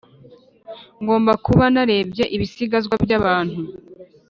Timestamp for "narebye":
1.73-2.23